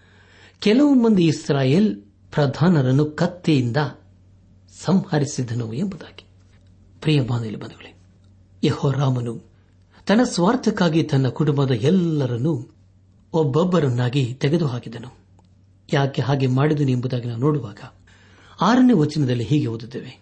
[0.60, 3.76] ಕೆಲವು ಮಂದಿ ಇಸ್ರಾಯೇಲ್ ಪ್ರಧಾನರನ್ನು ಕತ್ತಿಯಿಂದ
[4.84, 6.24] ಸಂಹರಿಸಿದನು ಎಂಬುದಾಗಿ.
[7.00, 7.98] ಪ್ರಿಯ ಬಾಂಧವೇ
[8.64, 9.50] ಯಹೋ ರಾಮನು
[10.06, 12.70] ತನ್ನ ಸ್ವಾರ್ಥಕ್ಕಾಗಿ ತನ್ನ ಕುಟುಂಬದ ಎಲ್ಲರನ್ನೂ
[13.32, 15.18] ಒಬ್ಬೊಬ್ಬರನ್ನಾಗಿ ತೆಗೆದುಹಾಕಿದನು.
[15.92, 17.78] ಯಾಕೆ ಹಾಗೆ ಮಾಡಿದನು ಎಂಬುದಾಗಿ ನಾವು ನೋಡುವಾಗ
[18.60, 20.20] ಆರನೇ ವಚನದಲ್ಲಿ ಹೀಗೆ ಓದುತ್ತೇವೆ.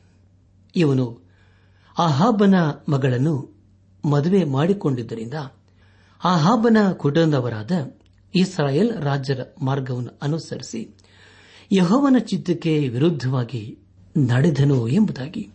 [0.76, 1.20] ಇವನು
[1.98, 2.54] ಆಹಾಬನ
[2.88, 3.54] ಮಗಳನ್ನು
[4.04, 5.34] ಮದುವೆ ಮಾಡಿಕೊಂಡಿದ್ದರಿಂದ
[6.24, 7.70] ಆಹಾಬನ ಕುಟುಂಬದವರಾದ
[8.34, 10.96] ಇಸ್ರಾಯೇಲ್ ರಾಜ್ಯರ ಮಾರ್ಗವನ್ನು ಅನುಸರಿಸಿ
[11.72, 13.78] ಯಹೋವನ ಚಿತ್ತಕ್ಕೆ ವಿರುದ್ಧವಾಗಿ
[14.26, 15.48] ನಡೆದನು ಎಂಬುದಾಗಿ.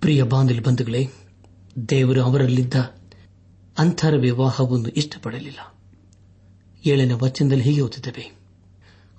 [0.00, 1.08] ಪ್ರಿಯ ಬಾಂಧಲ್ ಬಂಧುಗಳೇ,
[1.88, 2.74] ದೇವರು ಅವರಲ್ಲಿದ್ದ
[3.78, 5.74] ಅಂತರ ವಿವಾಹವನ್ನು ಇಷ್ಟಪಡಲಿಲ್ಲ.
[6.86, 8.38] ಏಳನ ವಚನದಲ್ಲಿ ಹೀಗೆ ಓದುತ್ತೇವೆ,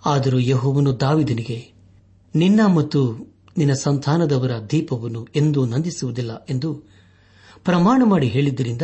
[0.06, 1.74] ಆದರೂ ಯಹೋವನು ದಾವಿದನಿಗೆ,
[2.36, 3.18] ನಿನ್ನ ಮತ್ತು
[3.58, 6.74] ನಿನ್ನ ಸಂತಾನದವರ ದೀಪವನ್ನು ಎಂದೂ ನಂದಿಸುವುದಿಲ್ಲ ಎಂದು
[7.64, 8.82] ಪ್ರಮಾಣ ಮಾಡಿ ಹೇಳಿದ್ದರಿಂದ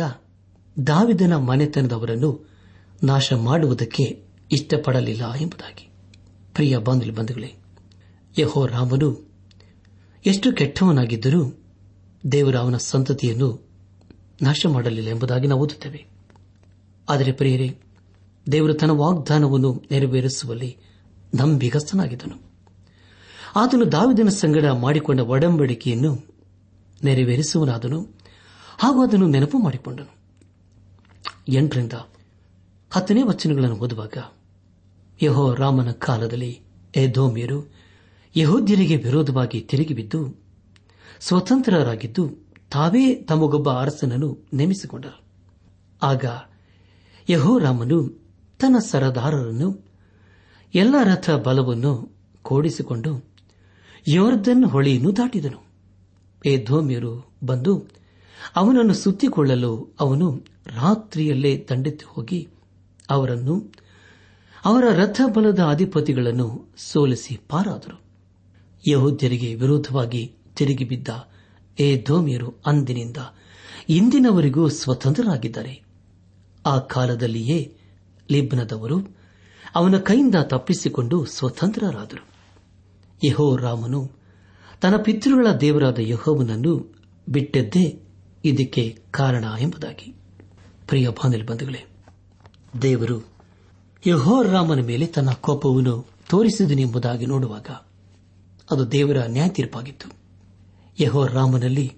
[0.86, 2.48] ದಾವಿದನ ಮನೆತನದವರನ್ನು
[3.02, 5.88] ನಾಶ ಮಾಡುವುದಕ್ಕೆ ಇಷ್ಟಪಡಲಿಲ್ಲ ಎಂಬುದಾಗಿ.
[6.54, 7.54] ಪ್ರಿಯ ಬಾಂಧವ್ಯ ಬಂಧುಗಳೇ
[8.38, 9.25] ಯಹೋ ರಾಮನು
[10.26, 11.58] ಎಷ್ಟು ಕೆಟ್ಟವನಾಗಿದ್ದರೂ
[12.32, 13.68] ದೇವರು ಅವನ ಸಂತತಿಯನ್ನು
[14.42, 16.06] ನಾಶ ಮಾಡಲಿಲ್ಲ ಎಂಬುದಾಗಿ ನಾವು ಓದುತ್ತೇವೆ.
[17.08, 17.78] ಆದರೆ ಪ್ರಿಯರೇ,
[18.52, 20.76] ದೇವರು ತನ್ನ ವಾಗ್ದಾನವನ್ನು ನೆರವೇರಿಸುವಲ್ಲಿ
[21.34, 22.40] ನಂಬಿಗಸ್ತನಾಗಿದ್ದನು.
[23.56, 26.26] ಆತನು ದಾವಿದನ ಸಂಗಡ ಮಾಡಿಕೊಂಡ ಒಡಂಬಡಿಕೆಯನ್ನು
[27.04, 28.00] ನೆರವೇರಿಸುವನಾದನು
[28.78, 30.16] ಹಾಗೂ ಅದನ್ನು ನೆನಪು ಮಾಡಿಕೊಂಡನು.
[31.48, 31.92] ಎಂಟರಿಂದ
[32.90, 34.16] ಹತ್ತನೇ ವಚನಗಳನ್ನು ಓದುವಾಗ
[35.22, 36.60] ಯಹೋ ರಾಮನ ಕಾಲದಲ್ಲಿ
[36.96, 37.75] ಎದೋಮಿಯರು
[38.36, 40.40] ಯಹೋದ್ಯರಿಗೆ ವಿರೋಧವಾಗಿ ತಿರುಗಿಬಿದ್ದು
[41.20, 42.30] ಸ್ವತಂತ್ರರಾಗಿದ್ದು
[42.72, 45.24] ತಾವೇ ತಮಗೊಬ್ಬ ಅರಸನನ್ನು ನೇಮಿಸಿಕೊಂಡರು.
[46.02, 46.24] ಆಗ
[47.30, 48.08] ಯಹೋರಾಮನು
[48.60, 49.84] ತನ್ನ ಸರದಾರರನ್ನು,
[50.74, 53.24] ಎಲ್ಲ ರಥ ಬಲವನ್ನು ಕೂಡಿಸಿಕೊಂಡು
[54.08, 55.66] ಯೋರ್ಧನ್ ಹೊಳೆಯನ್ನು ದಾಟಿದನು.
[56.46, 57.84] ಏಧೋಮ್ಯರು ಬಂದು
[58.56, 62.48] ಅವನನ್ನು ಸುತ್ತಿಕೊಳ್ಳಲು ಅವನು ರಾತ್ರಿಯಲ್ಲೇ ದಂಡೆತ್ತಿ ಹೋಗಿ
[63.10, 63.72] ಅವರನ್ನು
[64.64, 68.05] ಅವರ ರಥಬಲದ ಅಧಿಪತಿಗಳನ್ನು ಸೋಲಿಸಿ ಪಾರಾದರು.
[68.86, 71.08] ಯಹೋದ್ಯರಿಗೆ ವಿರೋಧವಾಗಿ ತಿರುಗಿ ಬಿದ್ದ
[71.80, 73.16] ಏ ಧೋಮಿಯರು ಅಂದಿನಿಂದ
[73.88, 75.82] ಇಂದಿನವರೆಗೂ ಸ್ವತಂತ್ರರಾಗಿದ್ದಾರೆ.
[76.66, 77.76] ಆ ಕಾಲದಲ್ಲಿಯೇ
[78.30, 79.16] ಲಿಬ್ನದವರು
[79.74, 82.26] ಅವನ ಕೈಯಿಂದ ತಪ್ಪಿಸಿಕೊಂಡು ಸ್ವತಂತ್ರರಾದರು.
[83.24, 84.10] ಯಹೋ ರಾಮನು
[84.80, 86.94] ತನ್ನ ಪಿತೃಗಳ ದೇವರಾದ ಯಹೋವನನ್ನು
[87.28, 88.02] ಬಿಟ್ಟದ್ದೇ
[88.44, 90.14] ಇದಕ್ಕೆ ಕಾರಣ ಎಂಬುದಾಗಿ.
[90.88, 91.08] ಪ್ರಿಯ
[91.48, 91.84] ಬಂಧುಗಳೇ,
[92.82, 93.28] ದೇವರು
[94.06, 97.66] ಯಹೋ ರಾಮನ ಮೇಲೆ ತನ್ನ ಕೋಪವನ್ನು ತೋರಿಸಿದನೆಂಬುದಾಗಿ ನೋಡುವಾಗ
[98.70, 100.08] ಅದು ದೇವರ ನ್ಯಾಯ ತೀರ್ಪಾಗಿತ್ತು
[101.00, 101.92] ಯಹೋ ರಾಮನಲ್ಲಿ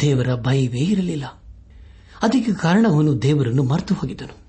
[0.00, 1.24] ದೇವರ ಭಯವೇ ಇರಲಿಲ್ಲ.
[2.22, 4.44] ಅದಕ್ಕೆ ಕಾರಣ ಅವನು ದೇವರನ್ನು ಮರೆತು ಹೋಗಿದ್ದನು.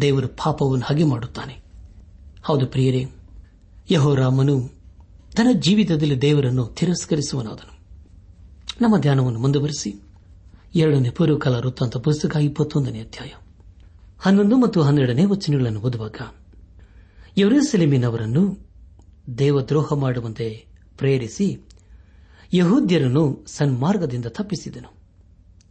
[0.00, 1.62] ದೇವರು ಪಾಪವನ್ನು ಹಾಗೆ ಮಾಡುತ್ತಾನೆ.
[2.44, 3.06] ಹೌದು ಪ್ರಿಯರೇ,
[3.90, 4.68] ಯಹೋರಾಮನು
[5.36, 7.78] ತನ್ನ ಜೀವಿತದಲ್ಲಿ ದೇವರನ್ನು ತಿರಸ್ಕರಿಸುವನಾದನು.
[8.80, 10.02] ನಮ್ಮ ಧ್ಯಾನವನ್ನು ಮುಂದುವರೆಸಿ,
[10.74, 13.28] ಎರಡನೇ ಪೂರ್ವಕಾಲ ವೃತ್ತಾಂತ ಪುಸ್ತಕ ಇಪ್ಪತ್ತೊಂದನೇ ಅಧ್ಯಾಯ,
[14.20, 16.16] ಹನ್ನೊಂದು ಮತ್ತು ಹನ್ನೆರಡನೇ ವಚನಗಳನ್ನು ಓದುವಾಗ,
[17.38, 18.71] ಯರುಸೆಲೆಮಿನವರನ್ನು
[19.38, 21.60] ದೇವದ್ರೋಹ ಮಾಡುವಂತೆ ಪ್ರೇರಿಸಿ
[22.54, 24.92] ಯಹೂದ್ಯರನ್ನು ಸನ್ಮಾರ್ಗದಿಂದ ತಪ್ಪಿಸಿದನು.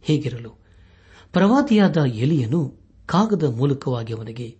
[0.02, 0.50] ಹೀಗಿರಲು?
[1.32, 2.74] ಪ್ರವಾದಿಯಾದ ಎಲಿಯನು
[3.06, 4.56] ಕಾಗದ ಮೂಲಕವಾಗಿ ಅವನಿಗೆ,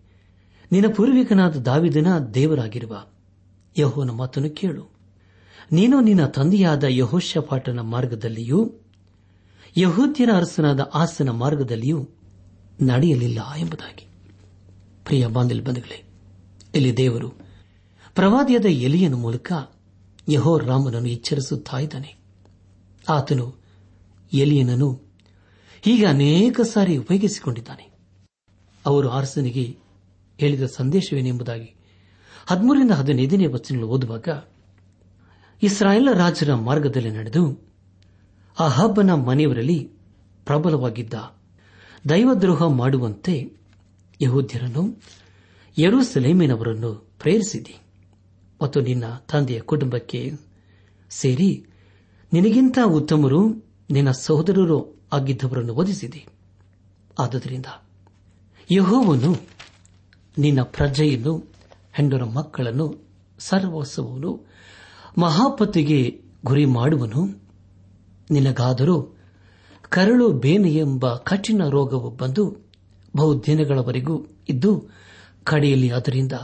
[0.73, 3.07] ನಿನ್ನ ಪೂರ್ವಿಕನಾದ ದಾವಿದನ ದೇವರಾಗಿರುವ
[3.79, 4.89] ಯಹೋನ ಮಾತನ್ನು ಕೇಳು.
[5.73, 8.73] ನೀನು ನಿನ್ನ ತಂದೆಯಾದ ಯಹೋಶಪಾಟನ ಮಾರ್ಗದಲ್ಲಿಯೂ,
[9.77, 12.09] ಯಹೂದ್ಯರ ಅರಸನಾದ ಆಸನ ಮಾರ್ಗದಲ್ಲಿಯೂ
[12.83, 14.07] ನಡೆಯಲಿಲ್ಲ ಎಂಬುದಾಗಿ.
[15.05, 16.05] ಪ್ರಿಯ ಬಾಂಧಲ್ ಬಂಧುಗಳೇ,
[16.75, 17.52] ಇಲ್ಲಿ ದೇವರು
[18.15, 19.53] ಪ್ರವಾದಿಯಾದ ಎಲಿಯನ ಮೂಲಕ
[20.29, 22.17] ಯಹೋ ರಾಮನನ್ನು ಎಚ್ಚರಿಸುತ್ತಾ ಇದ್ದಾನೆ
[23.09, 23.55] ಆತನು
[24.33, 25.01] ಎಲಿಯನನ್ನು
[25.81, 27.93] ಹೀಗೆ ಅನೇಕ ಸಾರಿ ಉಪಯೋಗಿಸಿಕೊಂಡಿದ್ದಾನೆ.
[28.87, 29.79] ಅವರು ಅರಸನಿಗೆ
[30.41, 31.75] ಹೇಳಿದ ಸಂದೇಶವೇನೆಂಬುದಾಗಿ
[32.47, 34.29] ಹದಿಮೂರರಿಂದ ಹದಿನೈದನೇ ವಚನಗಳು ಓದುವಾಗ,
[35.63, 37.61] ಇಸ್ರಾಯೇಲ್ ರಾಜರ ಮಾರ್ಗದಲ್ಲಿ ನಡೆದು
[38.59, 39.91] ಅಹಬ್ಬನ ಮನೆಯವರಲ್ಲಿ
[40.47, 41.15] ಪ್ರಬಲವಾಗಿದ್ದ
[42.09, 43.53] ದೈವದ್ರೋಹ ಮಾಡುವಂತೆ
[44.21, 45.03] ಯಹೂದ್ಯರನ್ನು
[45.79, 47.77] ಯರುಸಲೇಮಿನವರನ್ನು ಪ್ರೇರಿಸಿದಿ.
[48.63, 50.21] ಮತ್ತು ನಿನ್ನ ತಂದೆಯ ಕುಟುಂಬಕ್ಕೆ
[51.11, 51.51] ಸೇರಿ
[52.33, 53.41] ನಿನಗಿಂತ ಉತ್ತಮರು
[53.91, 54.79] ನಿನ್ನ ಸಹೋದರರು
[55.13, 56.21] ಆಗಿದ್ದವರನ್ನು ವಧಿಸಿದೆ
[57.19, 57.67] ಆದುದರಿಂದ
[58.71, 59.31] ಯಹೋವನು
[60.39, 61.33] ನಿನ್ನ ಪ್ರಜೆಯನ್ನು,
[61.93, 62.87] ಹೆಂಡರ ಮಕ್ಕಳನ್ನು
[63.39, 64.33] ಸರ್ವಸ್ವವನ್ನು
[65.19, 65.99] ಮಹಾಪತಿಗೆ
[66.45, 67.23] ಗುರಿ ಮಾಡುವನು.
[68.31, 68.97] ನಿನಗಾದರೂ
[69.89, 72.45] ಕರಳು ಬೇನೆ ಎಂಬ ಕಠಿಣ ರೋಗವು ಬಂದು
[73.17, 74.15] ಬಹುದಿನಗಳವರೆಗೂ
[74.49, 74.71] ಇದ್ದು
[75.45, 76.35] ಕಡೆಯಲ್ಲಿ ಅದರಿಂದ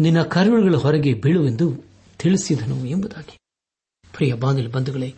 [0.00, 1.72] ನಿನ್ನ ಕರುಳುಗಳ ಹೊರಗೆ ಬೀಳುವೆಂದು
[2.18, 3.38] ತಿಳಿಸಿದನು ಎಂಬುದಾಗಿ.
[4.12, 5.14] ಪ್ರಿಯ ಬಾಂಧವ ಬಂಧುಗಳೇ,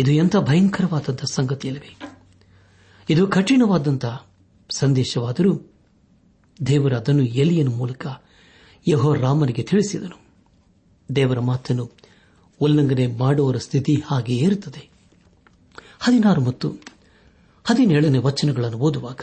[0.00, 1.98] ಇದು ಎಂಥ ಭಯಂಕರವಾದಂಥ ಸಂಗತಿಯಲ್ಲವೇ?
[3.10, 4.04] ಇದು ಕಠಿಣವಾದಂಥ
[4.70, 5.60] ಸಂದೇಶವಾದರೂ
[6.66, 8.06] ದೇವರ ಅದನ್ನು ಎಲಿಯನ ಮೂಲಕ
[8.88, 10.24] ಯಹೋ ರಾಮನಿಗೆ ತಿಳಿಸಿದನು.
[11.16, 11.90] ದೇವರ ಮಾತನ್ನು
[12.60, 14.90] ಉಲ್ಲಂಘನೆ ಮಾಡುವವರ ಸ್ಥಿತಿ ಹಾಗೆಯೇ ಇರುತ್ತದೆ.
[16.00, 16.68] ಹದಿನಾರು ಮತ್ತು
[17.64, 19.20] ಹದಿನೇಳನೇ ವಚನಗಳನ್ನು ಓದುವಾಗ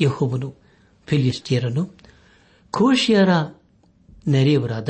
[0.00, 0.54] ಯಹೋವನು
[1.06, 2.05] ಫಿಲಿಸ್ಟಿಯರನ್ನು
[2.76, 3.28] ಕೋಶಿಯರ
[4.26, 4.88] ನೆರೆಯವರಾದ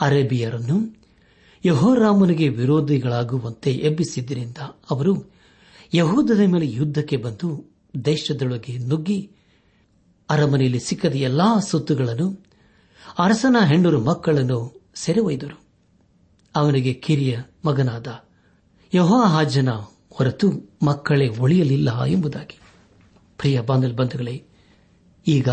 [0.00, 0.76] ಅರೇಬಿಯರನ್ನು
[1.64, 4.58] ಯಹೋರಾಮನಿಗೆ ವಿರೋಧಿಗಳಾಗುವಂತೆ ಎಬ್ಬಿಸಿದ್ದರಿಂದ
[4.90, 5.12] ಅವರು
[5.94, 7.48] ಯಹೂದದ ಮೇಲೆ ಯುದ್ಧಕ್ಕೆ ಬಂದು
[8.04, 9.30] ದೇಶದೊಳಗೆ ನುಗ್ಗಿ
[10.30, 12.28] ಅರಮನೆಯಲ್ಲಿ ಸಿಕ್ಕದ ಎಲ್ಲಾ ಸೊತ್ತುಗಳನ್ನು
[13.18, 14.58] ಅರಸನ ಹೆಂಡರು ಮಕ್ಕಳನ್ನು
[14.94, 15.58] ಸೆರೆ ಒಯ್ದರು
[16.54, 18.06] ಅವನಿಗೆ ಕಿರಿಯ ಮಗನಾದ
[18.94, 19.68] ಯಹೋಹಾಜನ
[20.10, 20.48] ಹೊರತು
[20.82, 22.58] ಮಕ್ಕಳೇ ಒಳಿಯಲಿಲ್ಲ ಎಂಬುದಾಗಿ.
[23.38, 24.46] ಪ್ರಿಯ ಬಾಂಧಲ್ ಬಂಧುಗಳೇ,
[25.26, 25.48] ಈಗ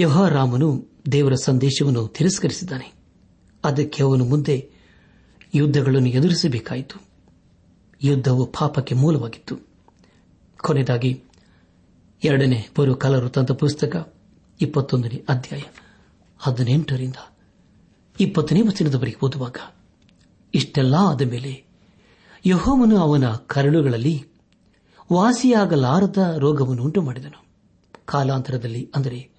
[0.00, 2.92] ಯಹೋರಾಮನು ದೇವರ ಸಂದೇಶವನ್ನು ತಿರಸ್ಕರಿಸಿದ್ದಾನೆ.
[3.64, 4.70] ಅದಕ್ಕೆ ಅವನು ಮುಂದೆ
[5.54, 7.02] ಯುದ್ಧಗಳನ್ನು ಎದುರಿಸಬೇಕಾಯಿತು.
[8.02, 9.56] ಯುದ್ಧವು ಪಾಪಕ್ಕೆ ಮೂಲವಾಗಿತ್ತು.
[10.58, 11.22] ಕೊನೆಯದಾಗಿ
[12.24, 14.14] ಎರಡನೇ ಪೂರ್ವಕಾಲ ತಂದ ಪುಸ್ತಕ,
[14.60, 15.62] ಇಪ್ಪತ್ತೊಂದನೇ ಅಧ್ಯಾಯ,
[16.38, 17.16] ಹದಿನೆಂಟರಿಂದ
[18.20, 19.56] ಇಪ್ಪತ್ತನೇ ವಚನದವರೆಗೆ ಓದುವಾಗ,
[20.54, 21.64] ಇಷ್ಟೆಲ್ಲ ಆದ ಮೇಲೆ
[22.46, 24.24] ಯಹೋವನು ಅವನ ಕರಳುಗಳಲ್ಲಿ
[25.12, 27.44] ವಾಸಿಯಾಗಲಾರದ ರೋಗವನ್ನು ಉಂಟು ಮಾಡಿದನು
[28.06, 29.29] ಕಾಲಾಂತರದಲ್ಲಿ ಅಂದರೆ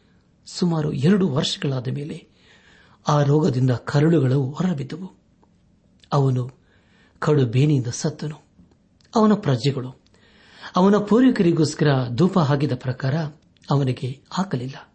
[0.45, 2.29] ಸುಮಾರು ಎರಡು ವರ್ಷಗಳಾದ ಮೇಲೆ
[3.07, 5.15] ಆ ರೋಗದಿಂದ ಕರುಳುಗಳು ಹೊರಬಿದ್ದವು.
[6.13, 6.49] ಅವನು
[7.19, 8.37] ಕಡು ಬೇನಿಯಿಂದ ಸತ್ತನು.
[9.15, 10.01] ಅವನ ಪ್ರಜೆಗಳು,
[10.75, 13.15] ಅವನ ಪೂರ್ವಿಕರಿಗೋಸ್ಕರ ಧೂಪ ಹಾಕಿದ ಪ್ರಕಾರ
[13.71, 14.93] ಅವನಿಗೆ ಹಾಕಲಿಲ್ಲ.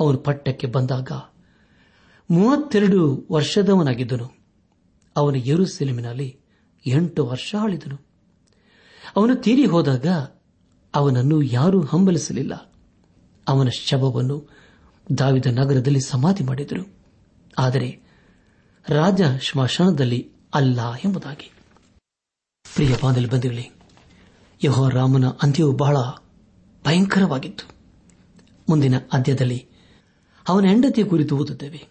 [0.00, 1.10] ಅವನು ಪಟ್ಟಕ್ಕೆ ಬಂದಾಗ
[2.30, 4.30] ಮೂವತ್ತೆರಡು ವರ್ಷದವನಾಗಿದ್ದನು.
[5.16, 6.40] ಅವನು ಯರುಸೆಲೆಮಿನಲ್ಲಿ
[6.86, 8.06] ಎಂಟು ವರ್ಷ ಆಳಿದನು.
[9.16, 10.06] ಅವನು ತೀರಿ ಹೋದಾಗ
[10.94, 12.73] ಅವನನ್ನು ಯಾರೂ ಹಂಬಲಿಸಲಿಲ್ಲ.
[13.48, 14.50] ಅವನ ಶವವನ್ನು
[15.18, 16.92] ದಾವಿದ ನಗರದಲ್ಲಿ ಸಮಾಧಿ ಮಾಡಿದರು.
[17.58, 18.00] ಆದರೆ
[18.88, 21.52] ರಾಜ ಶ್ಮಶಾನದಲ್ಲಿ ಅಲ್ಲ ಎಂಬುದಾಗಿ.
[22.74, 23.70] ಪ್ರಿಯ ಬಾಂಧವ್ಯ ಬಂಧುಗಳೇ
[24.64, 25.96] ಯಹೋ ರಾಮನ ಅಂತ್ಯವು ಬಹಳ
[26.86, 27.74] ಭಯಂಕರವಾಗಿತ್ತು.
[28.68, 29.68] ಮುಂದಿನ ಅಂತ್ಯದಲ್ಲಿ
[30.48, 31.88] ಅವನ ಹೆಂಡತಿಯ ಕುರಿತು ಓದುತ್ತೇವೆ.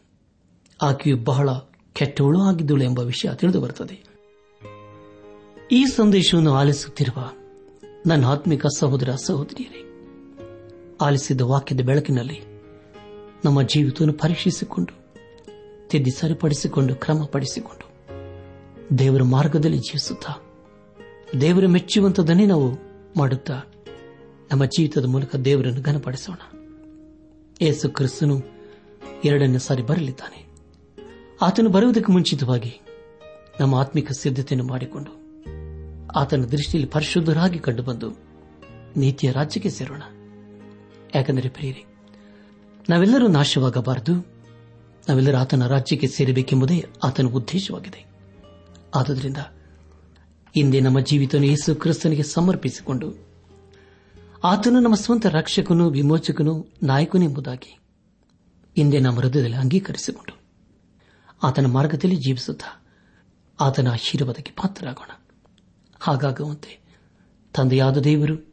[0.81, 1.49] ಆಕೆಯು ಬಹಳ
[1.93, 4.13] ಕೆಟ್ಟವಳು ಆಗಿದ್ದಳು ಎಂಬ ವಿಷಯ ತಿಳಿದು ಬರುತ್ತದೆ.
[5.71, 7.31] ಈ ಸಂದೇಶವನ್ನು ಆಲಿಸುತ್ತಿರುವ
[8.05, 9.92] ನನ್ನ ಆತ್ಮಿಕ ಸಹೋದರ ಸಹೋದರಿಯರೇ
[11.03, 12.41] ಆಲಿಸಿದ ವಾಕ್ಯದ ಬೆಳಕಿನಲ್ಲಿ
[13.45, 14.93] ನಮ್ಮ ಜೀವಿತವನ್ನು ಪರೀಕ್ಷಿಸಿಕೊಂಡು,
[15.89, 17.93] ತಿದ್ದಿ ಸರಿಪಡಿಸಿಕೊಂಡು, ಕ್ರಮಪಡಿಸಿಕೊಂಡು
[18.97, 20.33] ದೇವರ ಮಾರ್ಗದಲ್ಲಿ ಜೀವಿಸುತ್ತಾ,
[21.41, 22.73] ದೇವರ ಮೆಚ್ಚುವಂತದನ್ನೇ ನಾವು
[23.17, 23.61] ಮಾಡುತ್ತಾ
[24.51, 26.35] ನಮ್ಮ ಜೀವಿತದ ಮೂಲಕ ದೇವರನ್ನು ಘನಪಡಿಸೋಣ.
[27.61, 28.41] ಯೇಸು ಕ್ರಿಸ್ತನು
[29.25, 30.47] ಎರಡನೇ ಸಾರಿ ಬರಲಿದ್ದಾನೆ.
[31.41, 32.81] ಆತನು ಬರುವುದಕ್ಕೆ ಮುಂಚಿತವಾಗಿ
[33.59, 35.11] ನಮ್ಮ ಆತ್ಮಿಕ ಸಿದ್ಧತೆಯನ್ನು ಮಾಡಿಕೊಂಡು
[36.15, 38.11] ಆತನ ದೃಷ್ಟಿಯಲ್ಲಿ ಪರಿಶುದ್ಧರಾಗಿ ಕಂಡುಬಂದು
[38.97, 40.01] ನೀತಿಯ ರಾಜ್ಯಕ್ಕೆ ಸೇರೋಣ.
[41.15, 41.85] ಯಾಕೆಂದರೆ ಪ್ರಿಯರಿ,
[42.89, 44.13] ನಾವೆಲ್ಲರೂ ನಾಶವಾಗಬಾರದು.
[45.09, 48.05] ನಾವೆಲ್ಲರೂ ಆತನ ರಾಜ್ಯಕ್ಕೆ ಸೇರಬೇಕೆಂಬುದೇ ಆತನ ಉದ್ದೇಶವಾಗಿದೆ.
[48.95, 49.37] ಆದುದರಿಂದ
[50.55, 53.13] ಹಿಂದೆ ನಮ್ಮ ಜೀವಿತ ಯೇಸು ಕ್ರಿಸ್ತನಿಗೆ ಸಮರ್ಪಿಸಿಕೊಂಡು
[54.43, 57.79] ಆತನು ನಮ್ಮ ಸ್ವಂತ ರಕ್ಷಕನು ವಿಮೋಚಕನು ನಾಯಕನು ಎಂಬುದಾಗಿ
[58.75, 60.41] ಹಿಂದೆ ನಮ್ಮ ಹೃದಯದಲ್ಲಿ ಅಂಗೀಕರಿಸಿಕೊಂಡು
[61.43, 62.85] ಆತನ ಮಾರ್ಗದಲ್ಲಿ ಜೀವಿಸುತ್ತಾ
[63.61, 65.25] ಆತನ ಆಶೀರ್ವಾದಕ್ಕೆ ಪಾತ್ರರಾಗೋಣ.
[65.99, 66.79] ಹಾಗಾಗುವಂತೆ
[67.53, 68.52] ತಂದೆಯಾದ ದೇವರು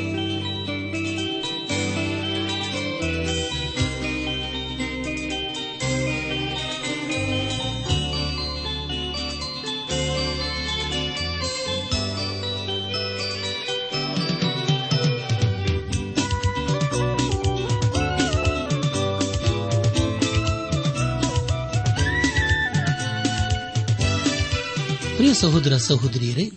[25.81, 26.51] ಸಹೋದರಿಯರೇ,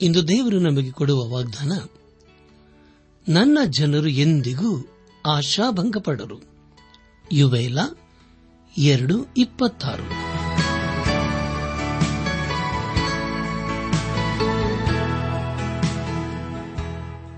[0.00, 1.72] ಇಂದು ದೇವರು ನಮಗೆ ಕೊಡುವ ವಾಗ್ದಾನ,
[3.28, 4.86] ನನ್ನ ಜನರು ಎಂದಿಗೂ
[5.26, 6.42] ಆಶಾಭಂಗಪಡರು.
[7.32, 7.78] ಯುವೇಲ
[8.78, 10.02] ಎರಡು ಇಪ್ಪತ್ತಾರು.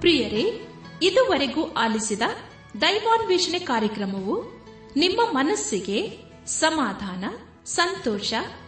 [0.01, 0.67] ಪ್ರಿಯರೇ,
[1.03, 2.23] ಇದುವರೆಗೂ ಆಲಿಸಿದ
[2.81, 4.59] ದೈವಾನ್ವೇಷಣೆ ಕಾರ್ಯಕ್ರಮವು
[4.97, 7.25] ನಿಮ್ಮ ಮನಸ್ಸಿಗೆ ಸಮಾಧಾನ,
[7.67, 8.33] ಸಂತೋಷ